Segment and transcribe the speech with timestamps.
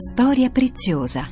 [0.00, 1.28] storia preziosa.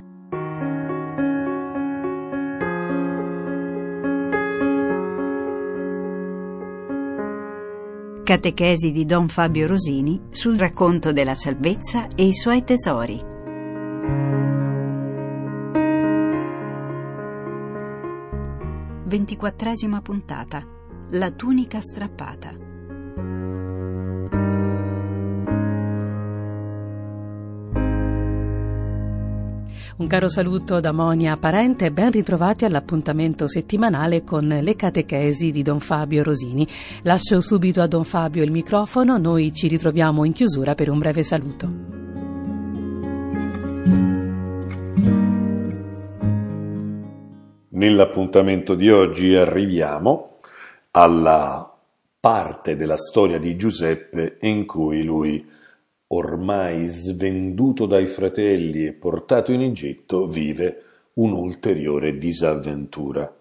[8.22, 13.18] Catechesi di Don Fabio Rosini sul racconto della salvezza e i suoi tesori.
[19.06, 20.62] Ventiquattresima puntata.
[21.12, 22.67] La tunica strappata.
[29.98, 35.62] Un caro saluto da Monia Parente e ben ritrovati all'appuntamento settimanale con le catechesi di
[35.62, 36.64] Don Fabio Rosini.
[37.02, 41.24] Lascio subito a Don Fabio il microfono, noi ci ritroviamo in chiusura per un breve
[41.24, 41.68] saluto.
[47.70, 50.36] Nell'appuntamento di oggi arriviamo
[50.92, 51.76] alla
[52.20, 55.56] parte della storia di Giuseppe in cui lui
[56.08, 60.82] ormai svenduto dai fratelli e portato in Egitto, vive
[61.14, 63.34] un'ulteriore disavventura.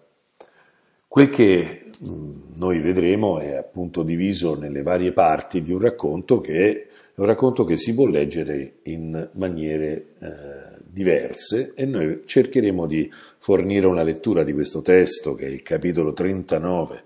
[1.06, 6.86] Quel che mm, noi vedremo è appunto diviso nelle varie parti di un racconto che
[7.14, 13.10] è un racconto che si può leggere in maniere eh, diverse e noi cercheremo di
[13.38, 17.02] fornire una lettura di questo testo che è il capitolo 39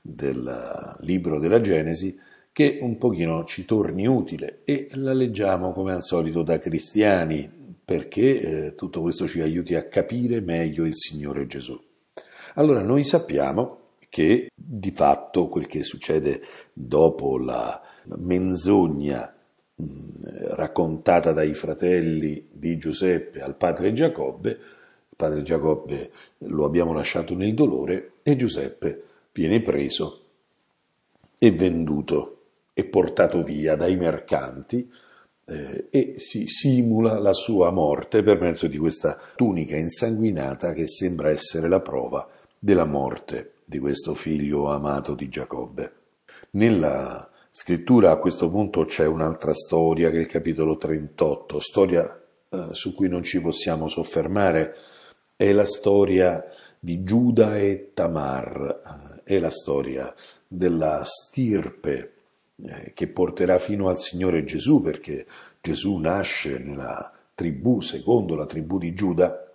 [0.00, 2.18] del libro della Genesi
[2.52, 7.50] che un pochino ci torni utile e la leggiamo come al solito da cristiani
[7.84, 11.80] perché eh, tutto questo ci aiuti a capire meglio il Signore Gesù.
[12.54, 16.42] Allora noi sappiamo che di fatto quel che succede
[16.72, 17.80] dopo la
[18.18, 19.34] menzogna
[19.74, 19.84] mh,
[20.54, 27.54] raccontata dai fratelli di Giuseppe al padre Giacobbe, il padre Giacobbe lo abbiamo lasciato nel
[27.54, 30.20] dolore e Giuseppe viene preso
[31.38, 32.41] e venduto
[32.72, 34.90] è portato via dai mercanti
[35.44, 41.30] eh, e si simula la sua morte per mezzo di questa tunica insanguinata che sembra
[41.30, 42.26] essere la prova
[42.58, 45.92] della morte di questo figlio amato di Giacobbe.
[46.52, 52.68] Nella scrittura a questo punto c'è un'altra storia che è il capitolo 38, storia eh,
[52.70, 54.76] su cui non ci possiamo soffermare,
[55.36, 56.44] è la storia
[56.78, 60.12] di Giuda e Tamar, eh, è la storia
[60.46, 62.12] della stirpe
[62.56, 65.26] eh, che porterà fino al Signore Gesù, perché
[65.60, 69.52] Gesù nasce nella tribù, secondo la tribù di Giuda,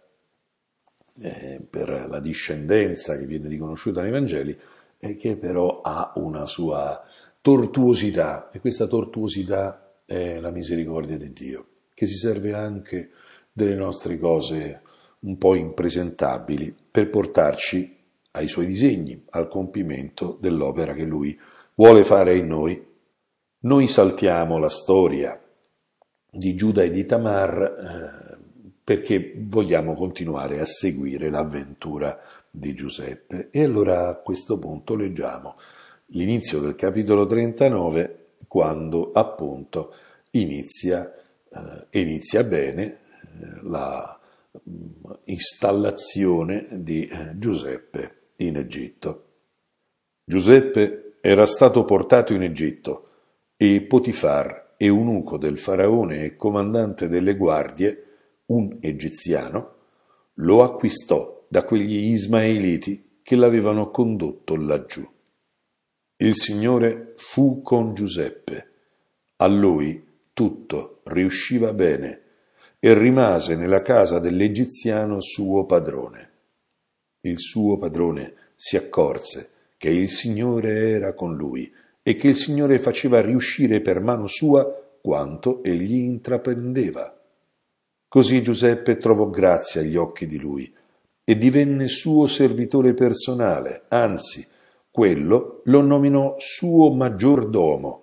[1.19, 4.57] eh, per la discendenza che viene riconosciuta nei Vangeli,
[4.99, 7.03] e che però ha una sua
[7.41, 13.11] tortuosità, e questa tortuosità è la misericordia di Dio, che si serve anche
[13.51, 14.81] delle nostre cose
[15.19, 17.95] un po' impresentabili per portarci
[18.31, 21.37] ai suoi disegni, al compimento dell'opera che lui
[21.77, 22.85] vuole fare in noi
[23.59, 25.39] noi saltiamo la storia
[26.29, 28.37] di Giuda e di Tamar eh,
[28.83, 32.17] perché vogliamo continuare a seguire l'avventura
[32.49, 33.49] di Giuseppe.
[33.51, 35.55] E allora a questo punto leggiamo
[36.11, 39.93] l'inizio del capitolo 39 quando appunto
[40.31, 41.11] inizia,
[41.49, 42.99] eh, inizia bene eh,
[43.63, 44.17] la
[44.69, 49.23] mm, installazione di eh, Giuseppe in Egitto.
[50.23, 53.09] Giuseppe era stato portato in Egitto
[53.57, 58.05] e Potifar, eunuco del faraone e comandante delle guardie,
[58.45, 59.73] un egiziano,
[60.35, 65.05] lo acquistò da quegli ismaeliti che l'avevano condotto laggiù.
[66.15, 68.69] Il Signore fu con Giuseppe.
[69.35, 70.01] A lui
[70.31, 72.21] tutto riusciva bene
[72.79, 76.31] e rimase nella casa dell'egiziano suo padrone.
[77.19, 81.71] Il suo padrone si accorse che il Signore era con lui
[82.01, 84.65] e che il Signore faceva riuscire per mano sua
[85.01, 87.13] quanto egli intraprendeva.
[88.07, 90.73] Così Giuseppe trovò grazia agli occhi di lui
[91.23, 94.45] e divenne suo servitore personale, anzi,
[94.89, 98.01] quello lo nominò suo maggiordomo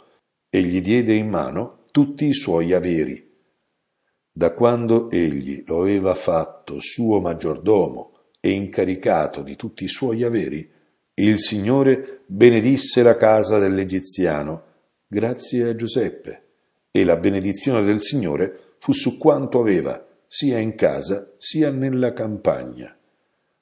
[0.50, 3.32] e gli diede in mano tutti i suoi averi.
[4.30, 10.70] Da quando egli lo aveva fatto suo maggiordomo e incaricato di tutti i suoi averi,
[11.16, 14.62] il Signore benedisse la casa dell'egiziano,
[15.06, 16.42] grazie a Giuseppe,
[16.90, 22.96] e la benedizione del Signore fu su quanto aveva, sia in casa sia nella campagna.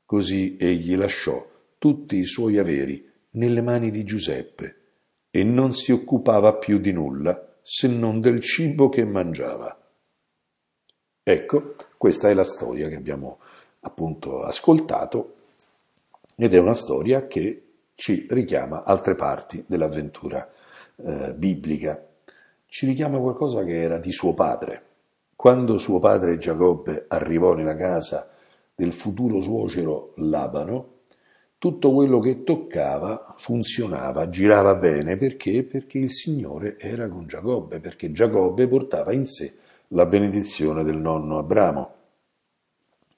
[0.07, 1.47] Così egli lasciò
[1.77, 4.77] tutti i suoi averi nelle mani di Giuseppe
[5.31, 9.79] e non si occupava più di nulla se non del cibo che mangiava.
[11.23, 13.41] Ecco, questa è la storia che abbiamo
[13.81, 15.37] appunto ascoltato
[16.37, 17.63] ed è una storia che
[17.95, 20.51] ci richiama altre parti dell'avventura
[20.97, 22.05] eh, biblica.
[22.67, 24.83] Ci richiama qualcosa che era di suo padre,
[25.37, 28.31] Quando suo padre Giacobbe arrivò nella casa
[28.75, 31.01] del futuro suocero Labano,
[31.59, 35.63] tutto quello che toccava funzionava, girava bene perché?
[35.63, 39.55] Perché il Signore era con Giacobbe, perché Giacobbe portava in sé
[39.89, 41.95] la benedizione del nonno Abramo.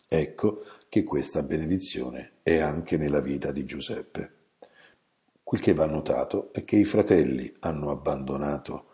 [0.09, 0.63] Ecco
[0.95, 4.31] che questa benedizione è anche nella vita di Giuseppe.
[5.43, 8.85] Quel che va notato è che i fratelli hanno abbandonato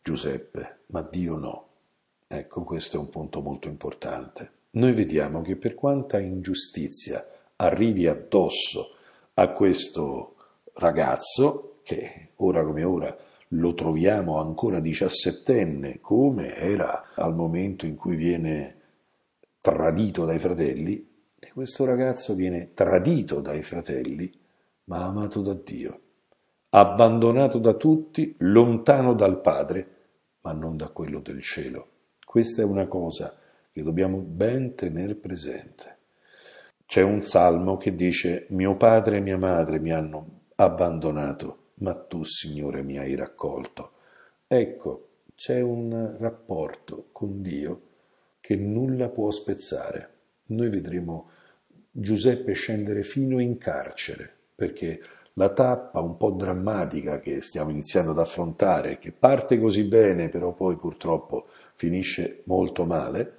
[0.00, 1.68] Giuseppe, ma Dio no.
[2.28, 4.52] Ecco, questo è un punto molto importante.
[4.74, 7.26] Noi vediamo che per quanta ingiustizia
[7.56, 8.94] arrivi addosso
[9.34, 10.36] a questo
[10.74, 13.16] ragazzo, che ora come ora
[13.48, 18.82] lo troviamo ancora diciassettenne, come era al momento in cui viene
[19.60, 21.10] tradito dai fratelli,
[21.44, 24.32] e questo ragazzo viene tradito dai fratelli,
[24.84, 26.00] ma amato da Dio,
[26.70, 29.88] abbandonato da tutti, lontano dal Padre,
[30.40, 31.88] ma non da quello del cielo.
[32.24, 33.36] Questa è una cosa
[33.70, 35.98] che dobbiamo ben tenere presente.
[36.86, 42.22] C'è un salmo che dice mio padre e mia madre mi hanno abbandonato, ma tu,
[42.22, 43.92] Signore, mi hai raccolto.
[44.46, 47.80] Ecco, c'è un rapporto con Dio
[48.40, 50.12] che nulla può spezzare.
[50.46, 51.30] Noi vedremo
[51.96, 55.00] Giuseppe scendere fino in carcere, perché
[55.34, 60.52] la tappa un po' drammatica che stiamo iniziando ad affrontare, che parte così bene, però
[60.54, 61.46] poi purtroppo
[61.76, 63.38] finisce molto male,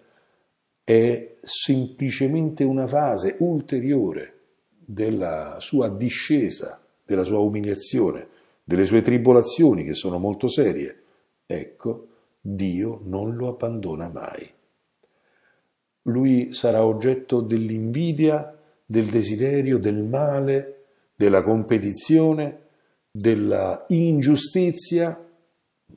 [0.86, 4.34] è semplicemente una fase ulteriore
[4.70, 8.28] della sua discesa, della sua umiliazione,
[8.64, 11.02] delle sue tribolazioni che sono molto serie.
[11.46, 12.08] Ecco,
[12.40, 14.50] Dio non lo abbandona mai.
[16.08, 18.56] Lui sarà oggetto dell'invidia,
[18.86, 20.84] del desiderio, del male,
[21.16, 22.64] della competizione,
[23.10, 25.18] della ingiustizia,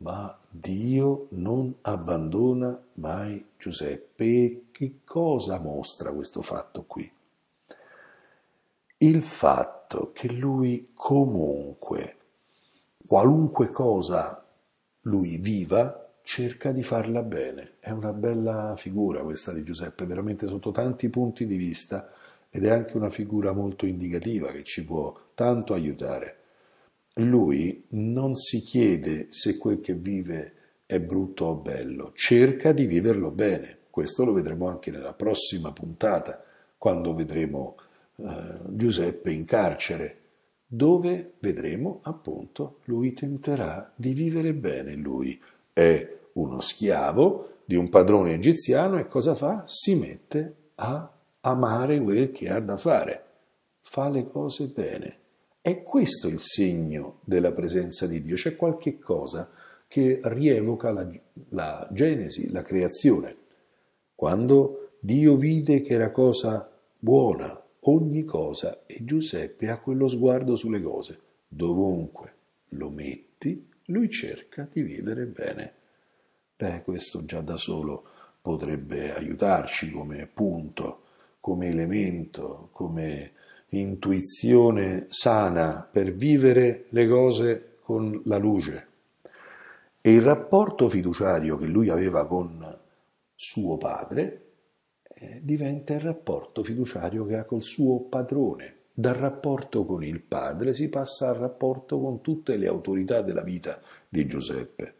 [0.00, 4.24] ma Dio non abbandona mai Giuseppe.
[4.24, 7.10] E che cosa mostra questo fatto qui?
[8.98, 12.16] Il fatto che lui comunque,
[13.06, 14.44] qualunque cosa
[15.02, 17.76] lui viva, cerca di farla bene.
[17.80, 22.12] È una bella figura questa di Giuseppe, veramente sotto tanti punti di vista
[22.50, 26.36] ed è anche una figura molto indicativa che ci può tanto aiutare
[27.18, 30.52] lui non si chiede se quel che vive
[30.86, 33.78] è brutto o bello, cerca di viverlo bene.
[33.90, 36.42] Questo lo vedremo anche nella prossima puntata,
[36.76, 37.76] quando vedremo
[38.16, 38.24] eh,
[38.68, 40.16] Giuseppe in carcere,
[40.64, 44.94] dove vedremo appunto lui tenterà di vivere bene.
[44.94, 45.40] Lui
[45.80, 49.62] è uno schiavo di un padrone egiziano e cosa fa?
[49.66, 51.10] Si mette a
[51.40, 53.24] amare quel che ha da fare,
[53.80, 55.18] fa le cose bene
[55.68, 59.50] è questo il segno della presenza di Dio, c'è qualche cosa
[59.86, 61.06] che rievoca la,
[61.50, 63.36] la Genesi, la creazione.
[64.14, 70.80] Quando Dio vide che era cosa buona ogni cosa e Giuseppe ha quello sguardo sulle
[70.80, 71.20] cose.
[71.46, 72.32] Dovunque
[72.70, 75.72] lo metti, lui cerca di vivere bene.
[76.56, 78.04] Beh, questo già da solo
[78.40, 81.02] potrebbe aiutarci come punto,
[81.40, 83.32] come elemento, come
[83.70, 88.86] intuizione sana per vivere le cose con la luce.
[90.00, 92.78] E il rapporto fiduciario che lui aveva con
[93.34, 94.42] suo padre
[95.14, 98.76] eh, diventa il rapporto fiduciario che ha col suo padrone.
[98.98, 103.80] Dal rapporto con il padre si passa al rapporto con tutte le autorità della vita
[104.08, 104.94] di Giuseppe.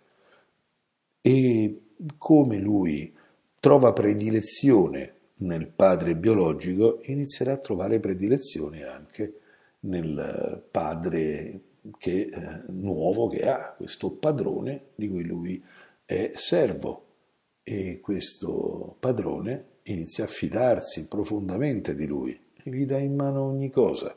[1.21, 1.81] E
[2.17, 3.13] come lui
[3.59, 9.41] trova predilezione nel padre biologico inizierà a trovare predilezione anche
[9.81, 11.63] nel padre
[11.99, 15.61] che, eh, nuovo che ha, questo padrone di cui lui
[16.05, 17.07] è servo
[17.65, 24.15] e questo padrone inizia a fidarsi profondamente di lui gli dà in mano ogni cosa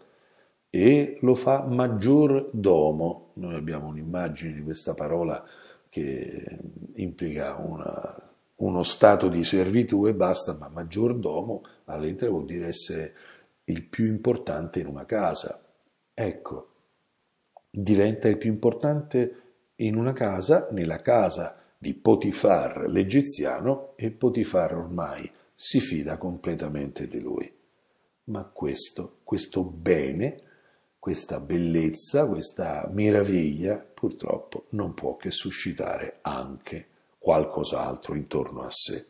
[0.69, 3.31] e lo fa maggior domo.
[3.35, 5.43] Noi abbiamo un'immagine di questa parola
[5.89, 6.59] che
[6.95, 8.31] implica una
[8.61, 13.13] uno stato di servitù e basta, ma maggiordomo a lettera vuol dire essere
[13.65, 15.63] il più importante in una casa.
[16.13, 16.67] Ecco,
[17.69, 19.35] diventa il più importante
[19.77, 27.19] in una casa, nella casa di Potifar l'egiziano, e Potifar ormai si fida completamente di
[27.19, 27.51] lui.
[28.25, 30.41] Ma questo, questo bene,
[30.99, 36.87] questa bellezza, questa meraviglia, purtroppo non può che suscitare anche
[37.17, 39.07] qualcos'altro intorno a sé.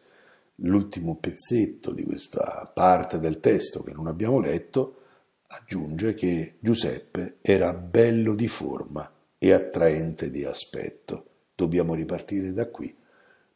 [0.64, 5.00] L'ultimo pezzetto di questa parte del testo che non abbiamo letto
[5.48, 11.26] aggiunge che Giuseppe era bello di forma e attraente di aspetto.
[11.56, 12.96] Dobbiamo ripartire da qui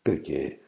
[0.02, 0.60] perché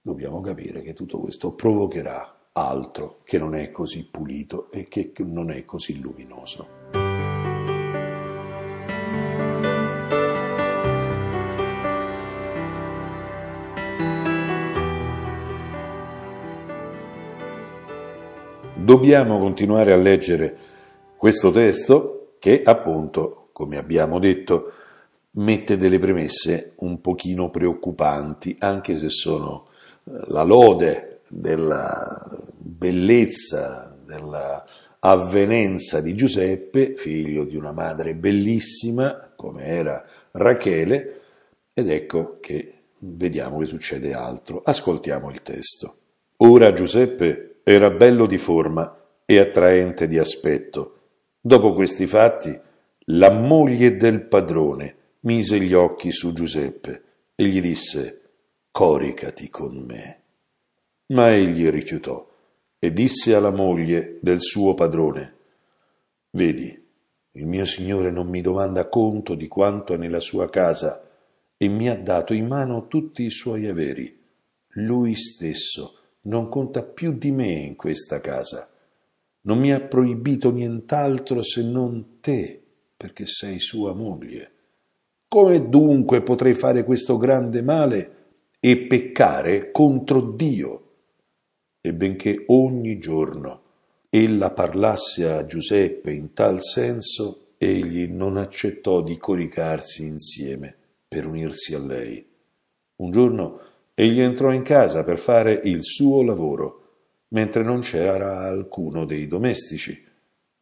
[0.00, 5.50] dobbiamo capire che tutto questo provocherà altro che non è così pulito e che non
[5.50, 6.78] è così luminoso.
[18.74, 20.56] Dobbiamo continuare a leggere
[21.16, 24.72] questo testo che appunto, come abbiamo detto,
[25.32, 29.68] mette delle premesse un pochino preoccupanti, anche se sono
[30.04, 34.64] eh, la lode della bellezza, della
[35.00, 41.20] avvenenza di Giuseppe, figlio di una madre bellissima come era Rachele,
[41.72, 44.60] ed ecco che vediamo che succede altro.
[44.64, 45.96] Ascoltiamo il testo.
[46.38, 50.96] Ora Giuseppe era bello di forma e attraente di aspetto.
[51.40, 52.58] Dopo questi fatti,
[53.12, 57.02] la moglie del padrone mise gli occhi su Giuseppe
[57.34, 58.20] e gli disse
[58.70, 60.19] Coricati con me.
[61.10, 62.28] Ma egli rifiutò
[62.78, 65.34] e disse alla moglie del suo padrone
[66.30, 66.86] Vedi,
[67.32, 71.08] il mio signore non mi domanda conto di quanto è nella sua casa
[71.56, 74.16] e mi ha dato in mano tutti i suoi averi.
[74.74, 78.70] Lui stesso non conta più di me in questa casa.
[79.42, 82.62] Non mi ha proibito nient'altro se non te,
[82.96, 84.52] perché sei sua moglie.
[85.26, 88.16] Come dunque potrei fare questo grande male
[88.60, 90.89] e peccare contro Dio?
[91.80, 93.62] E benché ogni giorno
[94.10, 100.74] ella parlasse a Giuseppe in tal senso, egli non accettò di coricarsi insieme
[101.06, 102.26] per unirsi a lei.
[102.96, 103.60] Un giorno
[103.94, 106.76] egli entrò in casa per fare il suo lavoro,
[107.28, 110.06] mentre non c'era alcuno dei domestici.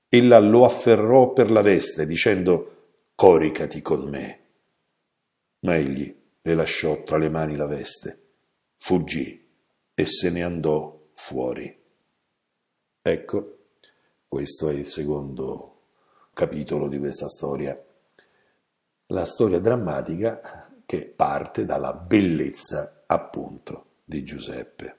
[0.08, 2.74] Ella lo afferrò per la veste, dicendo
[3.14, 4.40] Coricati con me.
[5.60, 8.18] Ma egli le lasciò tra le mani la veste,
[8.76, 9.46] fuggì
[9.94, 11.76] e se ne andò fuori.
[13.02, 13.58] Ecco,
[14.28, 15.80] questo è il secondo
[16.32, 17.78] capitolo di questa storia.
[19.06, 24.96] La storia drammatica che parte dalla bellezza, appunto, di Giuseppe.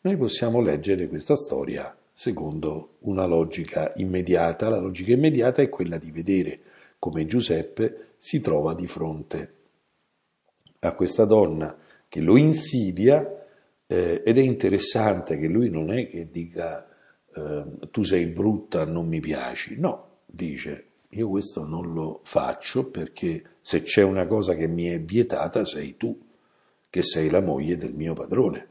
[0.00, 4.70] Noi possiamo leggere questa storia secondo una logica immediata.
[4.70, 6.60] La logica immediata è quella di vedere
[6.98, 9.54] come Giuseppe si trova di fronte
[10.80, 11.76] a questa donna
[12.08, 13.43] che lo insidia
[13.94, 16.84] eh, ed è interessante che lui non è che dica
[17.32, 23.50] eh, tu sei brutta, non mi piaci, no, dice io questo non lo faccio perché
[23.60, 26.20] se c'è una cosa che mi è vietata sei tu,
[26.90, 28.68] che sei la moglie del mio padrone.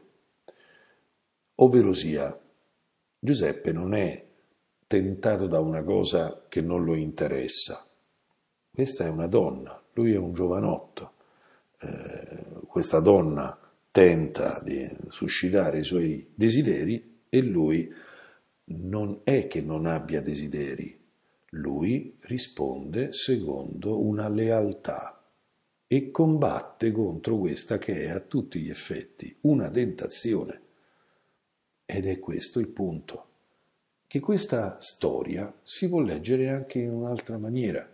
[1.56, 2.38] Ovvero sia,
[3.18, 4.25] Giuseppe non è
[4.88, 7.88] tentato da una cosa che non lo interessa.
[8.70, 11.12] Questa è una donna, lui è un giovanotto.
[11.80, 13.58] Eh, questa donna
[13.94, 17.94] tenta di suscitare i suoi desideri e lui
[18.66, 21.00] non è che non abbia desideri,
[21.52, 25.24] lui risponde secondo una lealtà
[25.86, 30.62] e combatte contro questa che è a tutti gli effetti una tentazione.
[31.86, 33.28] Ed è questo il punto,
[34.08, 37.88] che questa storia si può leggere anche in un'altra maniera,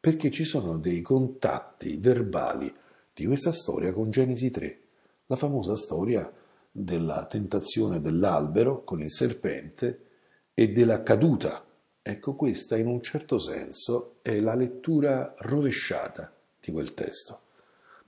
[0.00, 2.74] perché ci sono dei contatti verbali
[3.14, 4.83] di questa storia con Genesi 3,
[5.26, 6.30] la famosa storia
[6.70, 10.00] della tentazione dell'albero con il serpente
[10.54, 11.64] e della caduta.
[12.02, 17.40] Ecco, questa in un certo senso è la lettura rovesciata di quel testo,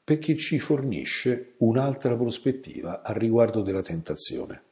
[0.03, 4.63] perché ci fornisce un'altra prospettiva al riguardo della tentazione.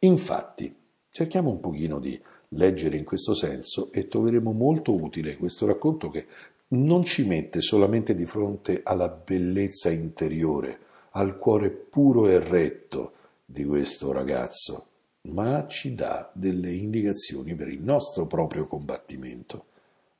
[0.00, 0.74] Infatti,
[1.10, 2.20] cerchiamo un pochino di
[2.50, 6.26] leggere in questo senso e troveremo molto utile questo racconto che
[6.68, 10.78] non ci mette solamente di fronte alla bellezza interiore,
[11.18, 13.12] al cuore puro e retto
[13.44, 14.86] di questo ragazzo,
[15.22, 19.66] ma ci dà delle indicazioni per il nostro proprio combattimento.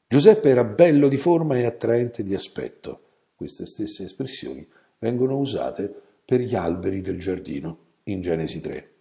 [0.09, 3.01] Giuseppe era bello di forma e attraente di aspetto.
[3.37, 4.67] Queste stesse espressioni
[4.99, 5.93] vengono usate
[6.25, 8.93] per gli alberi del giardino in Genesi 3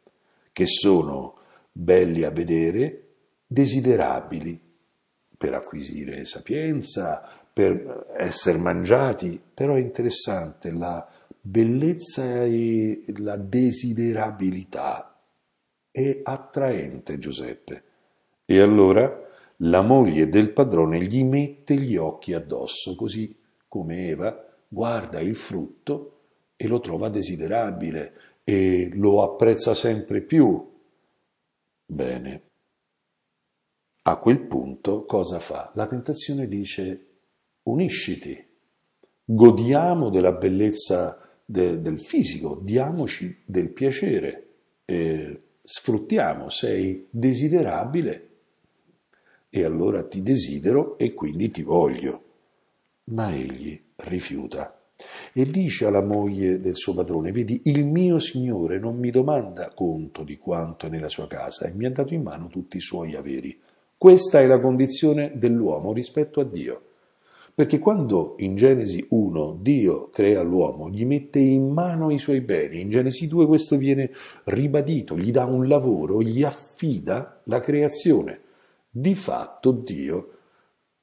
[0.53, 1.35] che sono
[1.71, 3.07] belli a vedere,
[3.45, 4.59] desiderabili
[5.35, 7.21] per acquisire sapienza,
[7.53, 11.07] per essere mangiati, però è interessante la
[11.49, 15.17] bellezza e la desiderabilità.
[15.89, 17.83] È attraente Giuseppe.
[18.45, 19.25] E allora
[19.57, 23.35] la moglie del padrone gli mette gli occhi addosso, così
[23.67, 26.19] come Eva guarda il frutto
[26.57, 28.13] e lo trova desiderabile
[28.43, 30.75] e lo apprezza sempre più.
[31.85, 32.41] Bene.
[34.03, 35.71] A quel punto cosa fa?
[35.75, 37.05] La tentazione dice
[37.63, 38.45] unisciti,
[39.23, 44.47] godiamo della bellezza de, del fisico, diamoci del piacere,
[44.83, 48.29] eh, sfruttiamo, sei desiderabile
[49.49, 52.23] e allora ti desidero e quindi ti voglio.
[53.05, 54.77] Ma egli rifiuta
[55.31, 60.23] e dice alla moglie del suo padrone, vedi, il mio signore non mi domanda conto
[60.23, 63.15] di quanto è nella sua casa e mi ha dato in mano tutti i suoi
[63.15, 63.57] averi.
[63.95, 66.81] Questa è la condizione dell'uomo rispetto a Dio.
[67.57, 72.81] Perché quando in Genesi 1 Dio crea l'uomo, gli mette in mano i suoi beni,
[72.81, 74.11] in Genesi 2 questo viene
[74.43, 78.41] ribadito, gli dà un lavoro, gli affida la creazione.
[78.87, 80.33] Di fatto Dio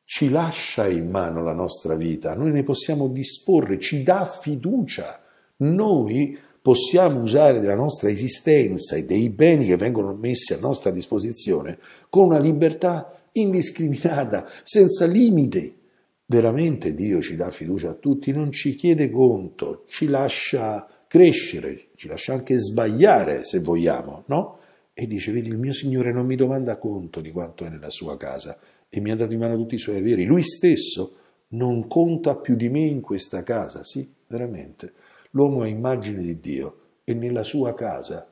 [0.05, 5.25] ci lascia in mano la nostra vita, noi ne possiamo disporre, ci dà fiducia.
[5.57, 11.81] Noi possiamo usare della nostra esistenza e dei beni che vengono messi a nostra disposizione
[12.09, 15.83] con una libertà indiscriminata, senza limiti.
[16.27, 22.09] Veramente Dio ci dà fiducia a tutti, non ci chiede conto, ci lascia crescere, ci
[22.09, 24.59] lascia anche sbagliare se vogliamo, no?
[24.95, 28.17] E dice, vedi, il mio Signore non mi domanda conto di quanto è nella sua
[28.17, 30.25] casa, e mi ha dato in mano tutti i suoi averi.
[30.25, 31.17] Lui stesso
[31.49, 34.93] non conta più di me in questa casa, sì, veramente.
[35.31, 38.29] L'uomo è immagine di Dio e nella sua casa,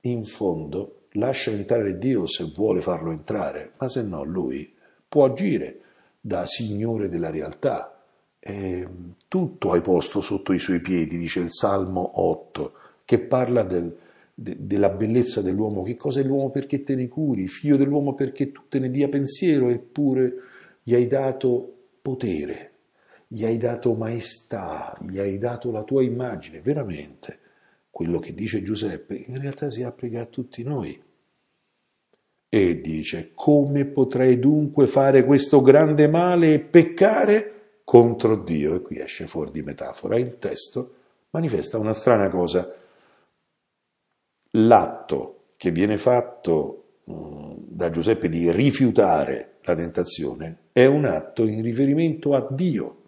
[0.00, 4.74] in fondo, lascia entrare Dio se vuole farlo entrare, ma se no lui
[5.06, 5.80] può agire
[6.26, 8.02] da Signore della realtà.
[8.38, 8.88] E
[9.28, 12.72] tutto hai posto sotto i suoi piedi, dice il Salmo 8,
[13.04, 13.94] che parla del,
[14.32, 18.52] de, della bellezza dell'uomo, che cosa è l'uomo perché te ne curi, figlio dell'uomo perché
[18.52, 20.32] tu te ne dia pensiero, eppure
[20.82, 22.70] gli hai dato potere,
[23.28, 27.38] gli hai dato maestà, gli hai dato la tua immagine, veramente.
[27.90, 30.98] Quello che dice Giuseppe in realtà si applica a tutti noi.
[32.54, 38.76] E dice, come potrei dunque fare questo grande male e peccare contro Dio?
[38.76, 40.16] E qui esce fuori di metafora.
[40.16, 40.94] Il testo
[41.30, 42.72] manifesta una strana cosa
[44.52, 51.60] l'atto che viene fatto mm, da Giuseppe di rifiutare la tentazione è un atto in
[51.60, 52.98] riferimento a Dio.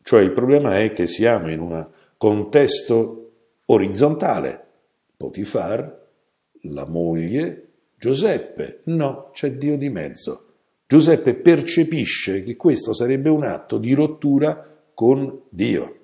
[0.00, 3.32] Cioè il problema è che siamo in un contesto
[3.66, 4.64] orizzontale.
[5.14, 6.06] Potifar,
[6.62, 7.63] la moglie,
[8.04, 8.80] Giuseppe.
[8.84, 10.48] No, c'è Dio di mezzo.
[10.86, 15.96] Giuseppe percepisce che questo sarebbe un atto di rottura con Dio,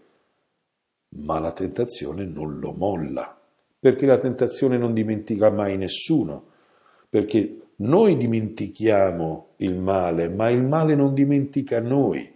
[1.19, 3.39] ma la tentazione non lo molla
[3.79, 6.45] perché la tentazione non dimentica mai nessuno,
[7.09, 12.31] perché noi dimentichiamo il male, ma il male non dimentica noi.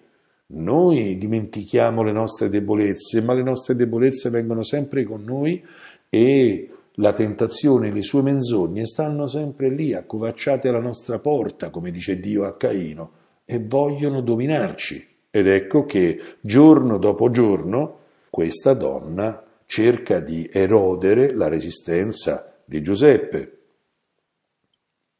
[0.46, 5.62] Noi dimentichiamo le nostre debolezze, ma le nostre debolezze vengono sempre con noi
[6.10, 11.90] e la tentazione e le sue menzogne stanno sempre lì, accovacciate alla nostra porta, come
[11.90, 13.12] dice Dio a Caino,
[13.44, 15.12] e vogliono dominarci.
[15.30, 17.98] Ed ecco che giorno dopo giorno
[18.30, 23.58] questa donna cerca di erodere la resistenza di Giuseppe.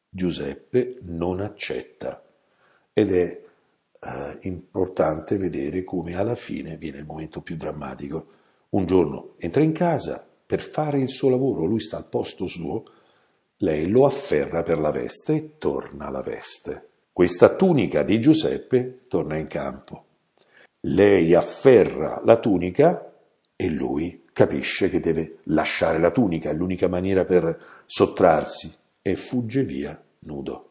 [0.09, 2.23] Giuseppe non accetta
[2.93, 3.41] ed è
[3.99, 8.27] eh, importante vedere come alla fine viene il momento più drammatico.
[8.69, 12.83] Un giorno entra in casa per fare il suo lavoro, lui sta al posto suo,
[13.57, 16.89] lei lo afferra per la veste e torna alla veste.
[17.11, 20.05] Questa tunica di Giuseppe torna in campo.
[20.81, 23.13] Lei afferra la tunica
[23.55, 29.63] e lui capisce che deve lasciare la tunica, è l'unica maniera per sottrarsi, e fugge
[29.63, 30.69] via nudo.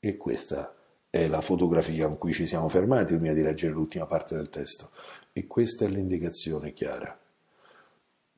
[0.00, 0.74] E questa
[1.08, 4.90] è la fotografia con cui ci siamo fermati prima di leggere l'ultima parte del testo.
[5.32, 7.16] E questa è l'indicazione chiara.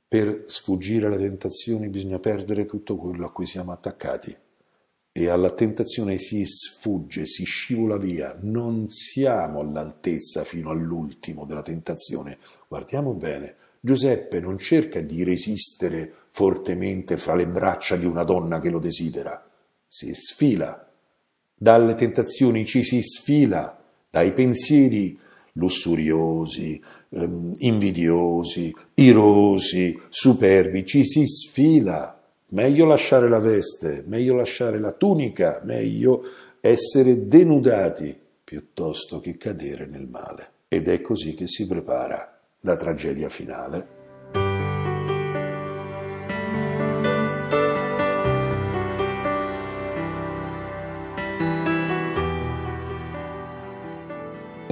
[0.09, 4.37] Per sfuggire alle tentazioni bisogna perdere tutto quello a cui siamo attaccati.
[5.13, 8.37] E alla tentazione si sfugge, si scivola via.
[8.41, 12.39] Non siamo all'altezza fino all'ultimo della tentazione.
[12.69, 18.69] Guardiamo bene Giuseppe non cerca di resistere fortemente fra le braccia di una donna che
[18.69, 19.49] lo desidera,
[19.87, 20.91] si sfila.
[21.55, 25.17] Dalle tentazioni ci si sfila, dai pensieri
[25.57, 32.13] lussuriosi, ehm, invidiosi, irosi, superbi, ci si sfila.
[32.49, 36.23] Meglio lasciare la veste, meglio lasciare la tunica, meglio
[36.61, 40.51] essere denudati piuttosto che cadere nel male.
[40.69, 43.96] Ed è così che si prepara la tragedia finale.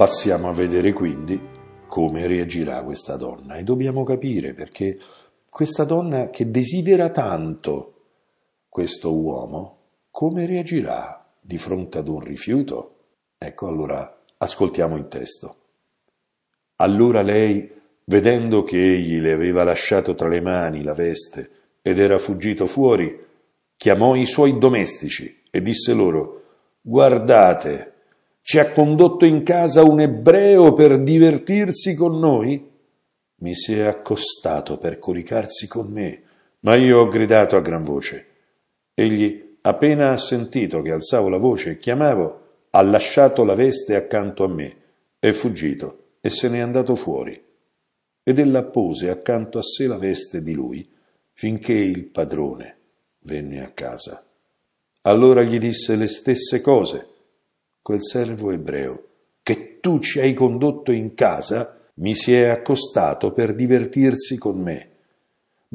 [0.05, 1.41] Passiamo a vedere quindi
[1.87, 4.99] come reagirà questa donna e dobbiamo capire perché
[5.49, 7.93] questa donna che desidera tanto
[8.69, 9.77] questo uomo,
[10.11, 12.97] come reagirà di fronte ad un rifiuto?
[13.39, 15.55] Ecco allora, ascoltiamo il testo.
[16.75, 17.67] Allora lei
[18.03, 21.49] vedendo che egli le aveva lasciato tra le mani la veste
[21.81, 23.25] ed era fuggito fuori,
[23.75, 26.43] chiamò i suoi domestici e disse loro
[26.79, 27.94] Guardate,
[28.45, 32.63] ci ha condotto in casa un ebreo per divertirsi con noi?
[33.37, 36.21] Mi si è accostato per coricarsi con me,
[36.59, 38.27] ma io ho gridato a gran voce.
[38.93, 44.43] Egli, appena ha sentito che alzavo la voce e chiamavo, ha lasciato la veste accanto
[44.43, 44.75] a me,
[45.17, 47.43] è fuggito e se n'è andato fuori.
[48.21, 50.87] Ed ella pose accanto a sé la veste di lui,
[51.33, 52.77] finché il padrone
[53.21, 54.23] venne a casa.
[55.01, 57.13] Allora gli disse le stesse cose
[57.85, 59.03] quel servo ebreo
[59.43, 64.89] che tu ci hai condotto in casa mi si è accostato per divertirsi con me.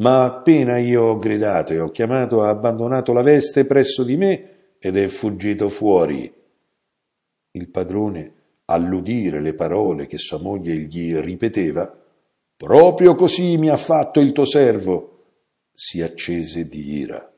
[0.01, 4.51] Ma appena io ho gridato e ho chiamato ha abbandonato la veste presso di me
[4.81, 6.35] ed è fuggito fuori.
[7.53, 8.33] Il padrone,
[8.65, 11.97] all'udire le parole che sua moglie gli ripeteva,
[12.57, 15.27] proprio così mi ha fatto il tuo servo,
[15.73, 17.33] si accese di ira.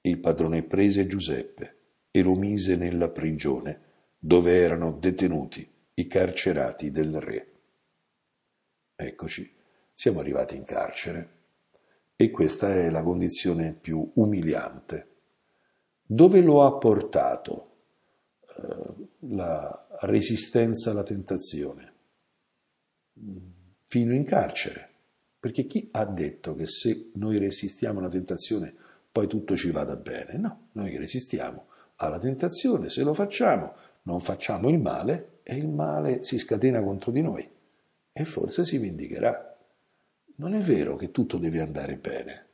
[0.00, 1.74] Il padrone prese Giuseppe
[2.10, 7.46] e lo mise nella prigione dove erano detenuti i carcerati del re.
[8.96, 9.50] Eccoci,
[9.92, 11.38] siamo arrivati in carcere
[12.16, 15.08] e questa è la condizione più umiliante.
[16.04, 17.70] Dove lo ha portato
[18.58, 21.92] eh, la resistenza alla tentazione?
[23.84, 24.88] Fino in carcere.
[25.40, 28.74] Perché chi ha detto che se noi resistiamo alla tentazione
[29.10, 30.36] poi tutto ci vada bene?
[30.36, 31.68] No, noi resistiamo
[32.00, 37.10] alla tentazione, se lo facciamo non facciamo il male e il male si scatena contro
[37.10, 37.48] di noi
[38.12, 39.56] e forse si vendicherà.
[40.36, 42.46] Non è vero che tutto deve andare bene.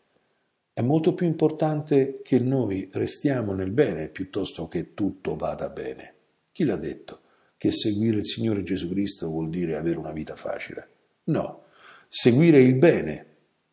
[0.72, 6.14] È molto più importante che noi restiamo nel bene piuttosto che tutto vada bene.
[6.52, 7.20] Chi l'ha detto?
[7.56, 10.88] Che seguire il Signore Gesù Cristo vuol dire avere una vita facile?
[11.24, 11.64] No,
[12.08, 13.26] seguire il bene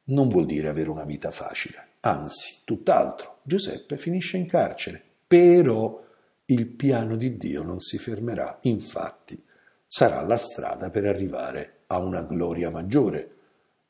[0.06, 3.40] non vuol dire avere una vita facile, anzi, tutt'altro.
[3.44, 6.02] Giuseppe finisce in carcere però
[6.46, 9.42] il piano di Dio non si fermerà, infatti
[9.86, 13.36] sarà la strada per arrivare a una gloria maggiore,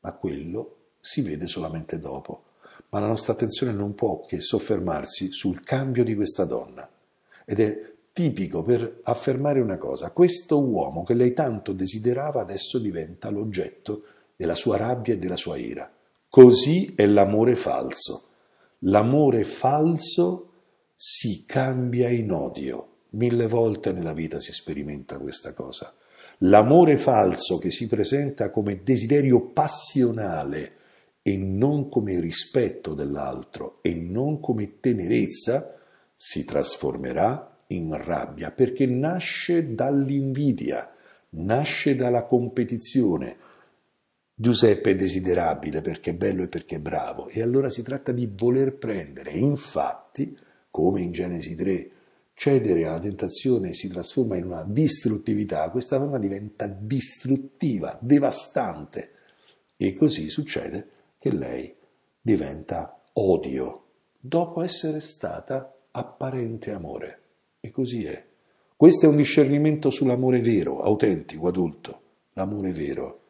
[0.02, 2.44] ma quello si vede solamente dopo.
[2.90, 6.88] Ma la nostra attenzione non può che soffermarsi sul cambio di questa donna.
[7.46, 13.30] Ed è tipico per affermare una cosa, questo uomo che lei tanto desiderava adesso diventa
[13.30, 14.04] l'oggetto
[14.36, 15.92] della sua rabbia e della sua ira.
[16.30, 18.28] Così è l'amore falso.
[18.80, 20.53] L'amore falso
[21.06, 23.00] si cambia in odio.
[23.10, 25.94] Mille volte nella vita si sperimenta questa cosa.
[26.38, 30.76] L'amore falso che si presenta come desiderio passionale
[31.22, 35.78] e non come rispetto dell'altro e non come tenerezza
[36.16, 40.90] si trasformerà in rabbia perché nasce dall'invidia,
[41.32, 43.36] nasce dalla competizione.
[44.34, 48.32] Giuseppe è desiderabile perché è bello e perché è bravo e allora si tratta di
[48.34, 49.32] voler prendere.
[49.32, 51.92] Infatti, come in Genesi 3,
[52.34, 59.12] cedere alla tentazione si trasforma in una distruttività, questa donna diventa distruttiva, devastante
[59.78, 60.88] e così succede
[61.20, 61.76] che lei
[62.20, 63.84] diventa odio
[64.20, 67.20] dopo essere stata apparente amore.
[67.60, 68.26] E così è.
[68.76, 72.02] Questo è un discernimento sull'amore vero, autentico, adulto.
[72.34, 73.22] L'amore vero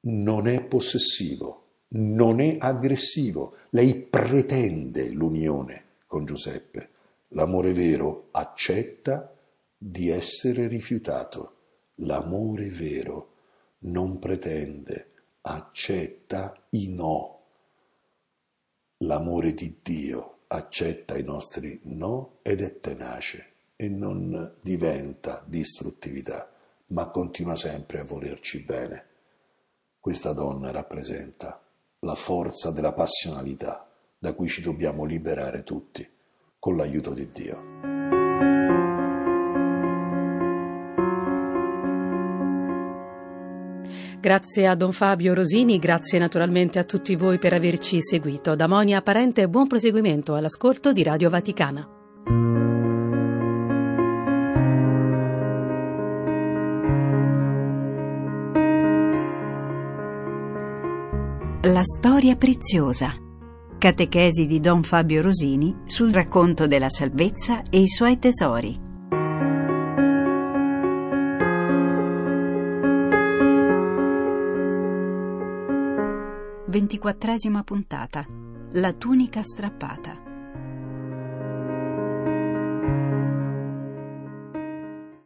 [0.00, 6.88] non è possessivo, non è aggressivo, lei pretende l'unione con Giuseppe.
[7.28, 9.32] L'amore vero accetta
[9.78, 11.54] di essere rifiutato.
[12.00, 13.34] L'amore vero
[13.82, 17.38] non pretende, accetta i no.
[19.04, 26.50] L'amore di Dio accetta i nostri no ed è tenace e non diventa distruttività,
[26.86, 29.06] ma continua sempre a volerci bene.
[30.00, 31.62] Questa donna rappresenta
[32.00, 33.89] la forza della passionalità
[34.20, 36.06] da cui ci dobbiamo liberare tutti
[36.58, 37.68] con l'aiuto di Dio.
[44.20, 48.54] Grazie a Don Fabio Rosini, grazie naturalmente a tutti voi per averci seguito.
[48.54, 51.88] Da Monia Parente buon proseguimento all'ascolto di Radio Vaticana.
[61.62, 63.28] La storia preziosa
[63.80, 68.78] Catechesi di Don Fabio Rosini sul racconto della salvezza e i suoi tesori.
[76.66, 78.26] Ventiquattresima puntata.
[78.72, 80.29] La tunica strappata.